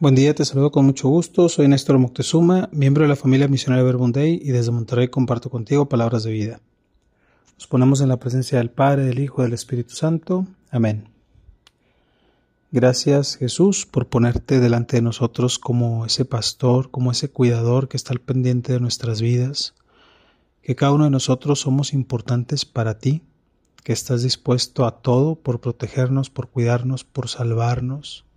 [0.00, 1.48] Buen día, te saludo con mucho gusto.
[1.48, 6.22] Soy Néstor Moctezuma, miembro de la familia misionera Verbunday y desde Monterrey comparto contigo palabras
[6.22, 6.60] de vida.
[7.54, 10.46] Nos ponemos en la presencia del Padre, del Hijo y del Espíritu Santo.
[10.70, 11.08] Amén.
[12.70, 18.12] Gracias Jesús por ponerte delante de nosotros como ese pastor, como ese cuidador que está
[18.12, 19.74] al pendiente de nuestras vidas,
[20.62, 23.22] que cada uno de nosotros somos importantes para ti,
[23.82, 28.27] que estás dispuesto a todo por protegernos, por cuidarnos, por salvarnos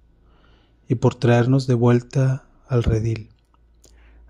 [0.92, 3.30] y por traernos de vuelta al redil.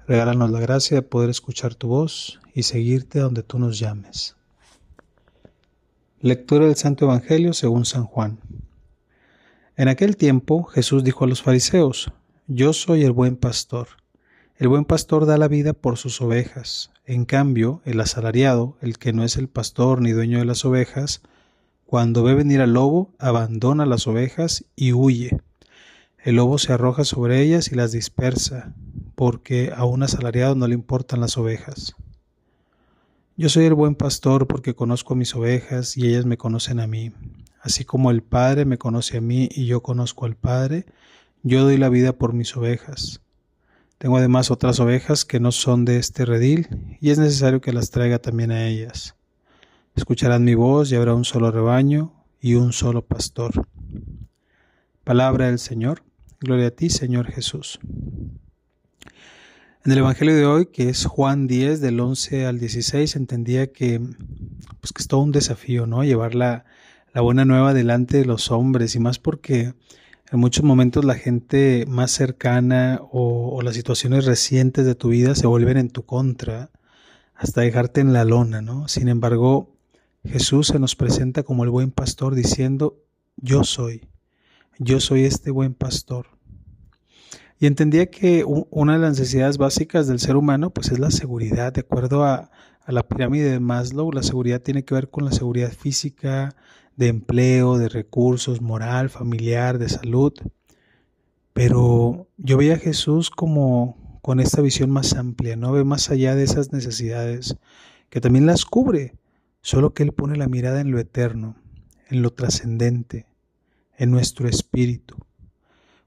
[0.07, 4.35] Regálanos la gracia de poder escuchar tu voz y seguirte donde tú nos llames.
[6.19, 8.37] Lectura del Santo Evangelio según San Juan.
[9.75, 12.13] En aquel tiempo Jesús dijo a los fariseos,
[12.45, 13.87] Yo soy el buen pastor.
[14.55, 16.91] El buen pastor da la vida por sus ovejas.
[17.07, 21.23] En cambio, el asalariado, el que no es el pastor ni dueño de las ovejas,
[21.87, 25.41] cuando ve venir al lobo, abandona las ovejas y huye.
[26.23, 28.75] El lobo se arroja sobre ellas y las dispersa,
[29.15, 31.95] porque a un asalariado no le importan las ovejas.
[33.37, 36.85] Yo soy el buen pastor porque conozco a mis ovejas y ellas me conocen a
[36.85, 37.11] mí.
[37.59, 40.85] Así como el Padre me conoce a mí y yo conozco al Padre,
[41.41, 43.21] yo doy la vida por mis ovejas.
[43.97, 47.89] Tengo además otras ovejas que no son de este redil y es necesario que las
[47.89, 49.15] traiga también a ellas.
[49.95, 53.67] Escucharán mi voz y habrá un solo rebaño y un solo pastor.
[55.03, 56.03] Palabra del Señor.
[56.43, 57.79] Gloria a ti, Señor Jesús.
[59.85, 64.01] En el Evangelio de hoy, que es Juan 10, del 11 al 16, entendía que,
[64.79, 66.03] pues, que es todo un desafío, ¿no?
[66.03, 66.65] Llevar la,
[67.13, 69.75] buena nueva delante de los hombres, y más porque
[70.31, 75.35] en muchos momentos la gente más cercana o, o, las situaciones recientes de tu vida
[75.35, 76.71] se vuelven en tu contra,
[77.35, 78.87] hasta dejarte en la lona, ¿no?
[78.87, 79.75] Sin embargo,
[80.23, 82.97] Jesús se nos presenta como el buen pastor diciendo,
[83.37, 84.07] yo soy
[84.83, 86.25] yo soy este buen pastor.
[87.61, 91.71] Y entendía que una de las necesidades básicas del ser humano pues es la seguridad.
[91.71, 92.49] De acuerdo a,
[92.87, 96.55] la pirámide de Maslow, la seguridad tiene que ver con la seguridad física,
[96.95, 100.33] de empleo, de recursos, moral, familiar, de salud.
[101.53, 106.33] Pero yo veía a Jesús como con esta visión más amplia, no ve más allá
[106.33, 107.57] de esas necesidades,
[108.09, 109.19] que también las cubre,
[109.61, 111.57] solo que Él pone la mirada en lo eterno,
[112.09, 113.27] en lo trascendente,
[113.99, 115.15] en nuestro espíritu.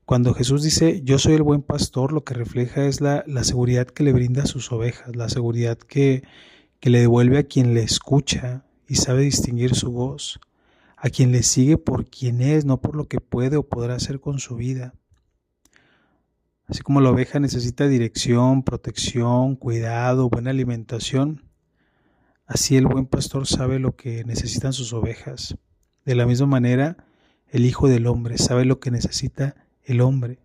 [0.04, 4.04] Cuando Jesús dice, yo soy el buen pastor, lo que refleja es la, seguridad que
[4.04, 6.22] le brinda a sus ovejas, la seguridad que,
[6.78, 10.40] que le devuelve a quien le escucha y sabe distinguir su voz,
[10.98, 14.20] a quien le sigue por quien es, no por lo que puede o podrá hacer
[14.20, 14.92] con su vida.
[16.66, 21.48] Así como la oveja necesita dirección, protección, cuidado, buena alimentación,
[22.46, 25.56] así el buen pastor sabe lo que necesitan sus ovejas.
[26.04, 27.06] De la misma manera,
[27.48, 30.38] el Hijo del Hombre, sabe lo que necesita el hombre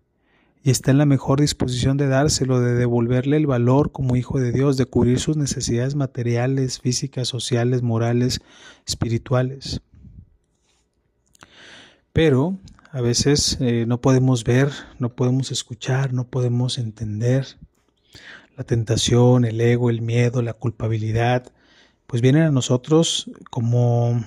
[0.62, 4.52] y está en la mejor disposición de dárselo, de devolverle el valor como Hijo de
[4.52, 8.40] Dios, de cubrir sus necesidades materiales, físicas, sociales, morales,
[8.86, 9.80] espirituales.
[12.12, 12.58] Pero
[12.92, 17.46] a veces eh, no podemos ver, no podemos escuchar, no podemos entender.
[18.56, 21.50] La tentación, el ego, el miedo, la culpabilidad,
[22.06, 24.22] pues vienen a nosotros como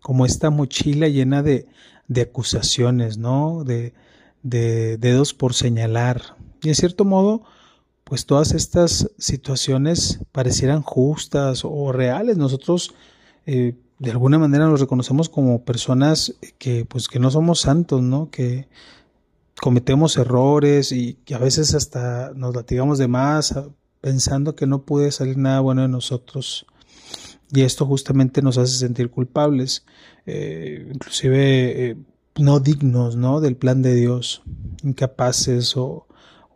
[0.00, 1.68] como esta mochila llena de,
[2.10, 3.62] de acusaciones, ¿no?
[3.62, 3.94] De,
[4.42, 6.36] de, dedos por señalar.
[6.60, 7.44] Y en cierto modo,
[8.02, 12.36] pues todas estas situaciones parecieran justas o reales.
[12.36, 12.92] Nosotros
[13.46, 18.28] eh, de alguna manera nos reconocemos como personas que pues que no somos santos, ¿no?
[18.28, 18.66] Que
[19.60, 23.54] cometemos errores y que a veces hasta nos latigamos de más
[24.00, 26.66] pensando que no puede salir nada bueno de nosotros.
[27.52, 29.84] Y esto justamente nos hace sentir culpables,
[30.26, 31.96] eh, inclusive eh,
[32.38, 33.40] no dignos ¿no?
[33.40, 34.42] del plan de Dios,
[34.82, 36.06] incapaces o,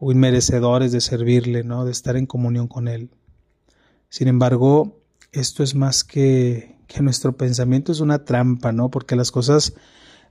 [0.00, 1.86] inmerecedores de servirle, ¿no?
[1.86, 3.08] de estar en comunión con Él.
[4.10, 5.00] Sin embargo,
[5.32, 8.90] esto es más que, que nuestro pensamiento, es una trampa, ¿no?
[8.90, 9.72] porque las cosas,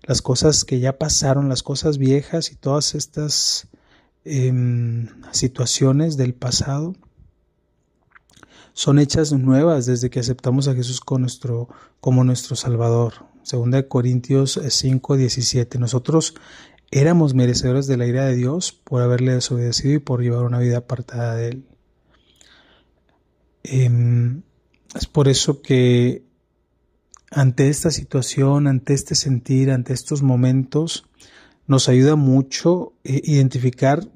[0.04, 3.68] las cosas que ya pasaron, las cosas viejas y todas estas
[4.26, 6.94] em, situaciones del pasado,
[8.74, 13.14] son hechas nuevas desde que aceptamos a Jesús como nuestro, Salvador.
[13.44, 15.78] Segunda de Corintios 5, 17.
[15.78, 16.34] Nosotros
[16.92, 20.78] éramos merecedores de la ira de Dios por haberle desobedecido y por llevar una vida
[20.78, 21.66] apartada de Él.
[23.64, 24.42] Em,
[24.96, 26.26] es por eso que
[27.32, 31.06] ante esta situación, ante este sentir, ante estos momentos,
[31.68, 34.08] nos ayuda mucho eh, identificar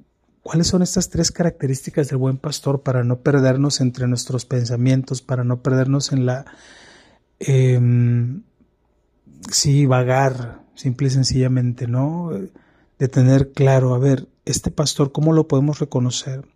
[0.48, 5.44] ¿Cuáles son estas tres características del buen pastor para no perdernos entre nuestros pensamientos, para
[5.44, 6.46] no perdernos en la...
[7.38, 8.44] Em,
[9.52, 12.30] sí, vagar, simple y sencillamente, ¿no?
[12.98, 16.48] De tener claro, a ver, este pastor, ¿cómo lo podemos reconocer?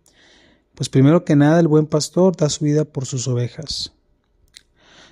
[0.74, 3.92] Pues primero que nada, el buen pastor da su vida por sus ovejas.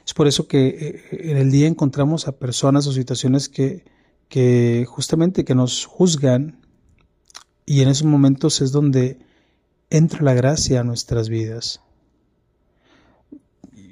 [0.07, 3.85] Es por eso que eh, en el día encontramos a personas o situaciones que,
[4.31, 6.60] que justamente que nos juzgan
[7.71, 9.21] y en esos momentos es donde
[9.91, 11.81] entra la gracia a nuestras vidas.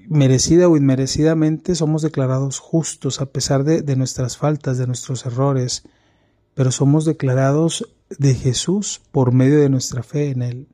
[0.09, 5.85] Merecida o inmerecidamente somos declarados justos a pesar de, de nuestras faltas, de nuestros errores,
[6.55, 7.89] pero somos declarados
[8.19, 10.69] de Jesús por medio de nuestra fe en Él.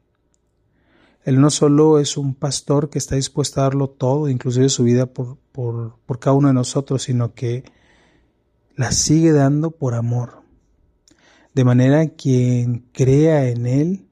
[1.25, 5.05] Él no solo es un pastor que está dispuesto a darlo todo, inclusive su vida
[5.05, 7.65] por, por, por cada uno de nosotros, sino que
[8.77, 10.44] la sigue dando por amor.
[11.55, 14.09] De manera que quien crea en Él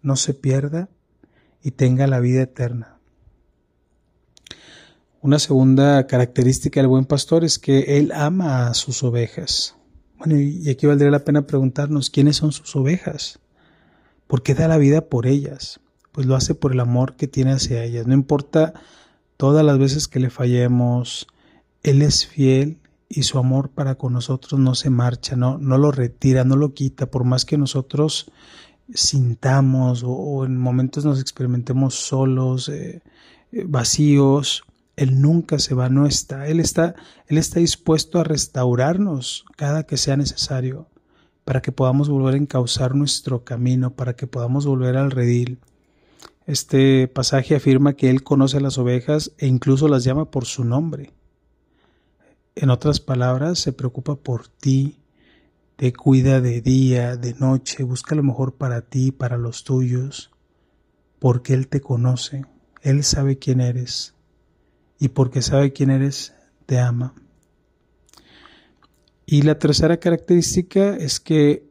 [0.00, 0.88] no se pierda
[1.62, 2.98] y tenga la vida eterna.
[5.20, 9.76] Una segunda característica del buen pastor es que Él ama a sus ovejas.
[10.16, 13.38] Bueno, y aquí valdría la pena preguntarnos, ¿quiénes son sus ovejas?
[14.26, 15.80] ¿Por qué da la vida por ellas?
[16.12, 18.06] Pues lo hace por el amor que tiene hacia ellas.
[18.06, 18.72] No importa
[19.36, 21.26] todas las veces que le fallemos,
[21.82, 25.92] Él es fiel y su amor para con nosotros no se marcha, no, no lo
[25.92, 28.30] retira, no lo quita, por más que nosotros
[28.94, 33.02] sintamos o, en momentos nos experimentemos solos, eh,
[33.52, 34.64] eh, vacíos,
[34.96, 36.46] Él nunca se va, no está.
[36.48, 36.94] Él está,
[37.26, 40.88] Él está dispuesto a restaurarnos cada que sea necesario
[41.44, 45.60] para que podamos volver a encauzar nuestro camino, para que podamos volver al redil.
[46.46, 50.64] Este pasaje afirma que Él conoce a las ovejas e incluso las llama por su
[50.64, 51.12] nombre.
[52.58, 54.96] En otras palabras, se preocupa por ti,
[55.76, 60.30] te cuida de día, de noche, busca lo mejor para ti, para los tuyos,
[61.18, 62.46] porque Él te conoce,
[62.80, 64.14] Él sabe quién eres
[64.98, 66.32] y porque sabe quién eres,
[66.64, 67.14] te ama.
[69.26, 71.68] Y la tercera característica es que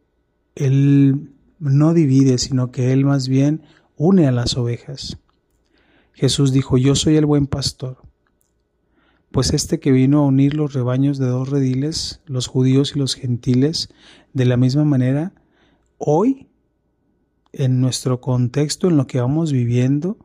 [0.54, 3.64] Él no divide, sino que Él más bien
[3.98, 5.18] une a las ovejas.
[6.14, 8.04] Jesús dijo, yo soy el buen pastor,
[9.36, 13.16] pues este que vino a unir los rebaños de dos rediles, los judíos y los
[13.16, 13.90] gentiles,
[14.32, 15.34] de la misma manera,
[15.98, 16.48] hoy,
[17.52, 20.18] en nuestro contexto, en lo que vamos viviendo,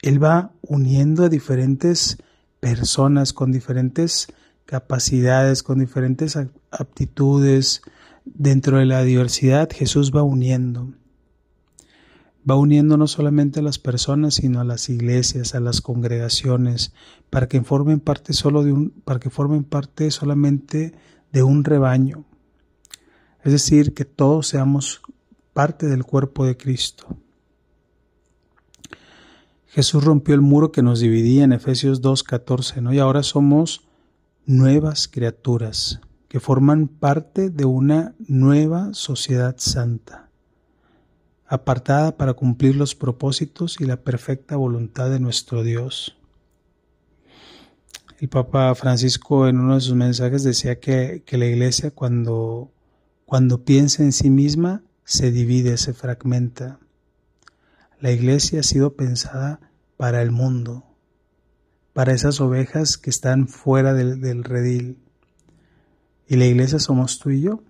[0.00, 2.18] Él va uniendo a diferentes
[2.58, 4.26] personas con diferentes
[4.66, 6.36] capacidades, con diferentes
[6.72, 7.82] aptitudes.
[8.24, 10.92] Dentro de la diversidad, Jesús va uniendo
[12.48, 16.92] va uniendo no solamente a las personas, sino a las iglesias, a las congregaciones,
[17.30, 20.92] para que formen parte solo de un, para que formen parte solamente
[21.32, 22.24] de un rebaño.
[23.44, 25.02] Es decir, que todos seamos
[25.52, 27.16] parte del cuerpo de Cristo.
[29.68, 32.92] Jesús rompió el muro que nos dividía en Efesios 2.14, ¿no?
[32.92, 33.88] Y ahora somos
[34.44, 40.31] nuevas criaturas que forman parte de una nueva sociedad santa
[41.52, 46.16] apartada para cumplir los propósitos y la perfecta voluntad de nuestro Dios.
[48.18, 52.72] El Papa Francisco en uno de sus mensajes decía que, la iglesia cuando,
[53.26, 56.78] cuando piensa en sí misma se divide, se fragmenta.
[58.00, 59.60] La iglesia ha sido pensada
[59.98, 60.86] para el mundo,
[61.92, 64.96] para esas ovejas que están fuera del, del redil.
[66.26, 67.62] Y la iglesia somos tú y yo.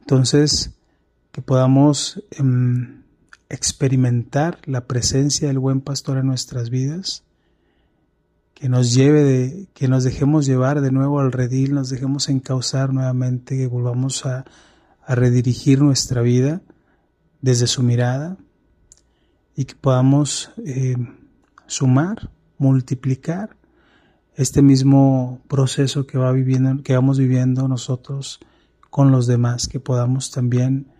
[0.00, 0.74] Entonces,
[1.34, 3.02] que podamos em,
[3.48, 7.24] experimentar la presencia del buen pastor en nuestras vidas,
[8.54, 12.92] que nos lleve de, que nos dejemos llevar de nuevo al redil, nos dejemos encauzar
[12.92, 14.44] nuevamente, que volvamos a,
[15.08, 16.62] redirigir nuestra vida
[17.42, 18.38] desde su mirada
[19.56, 21.16] y que podamos em,
[21.66, 23.56] sumar, multiplicar
[24.36, 28.38] este mismo proceso que va viviendo, que vamos viviendo nosotros
[28.88, 30.93] con los demás, que podamos también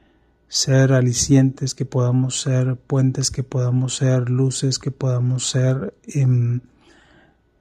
[0.55, 6.61] ser alicientes, que podamos ser puentes, que podamos ser luces, que podamos ser em,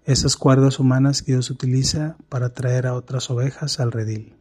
[0.05, 4.35] esas cuerdas humanas que Dios utiliza para traer a otras ovejas al redil.